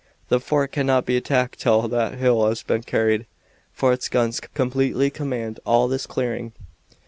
[0.29, 3.27] The fort cannot be attacked till that hill has been carried,
[3.71, 6.53] for its guns completely command all this clearing."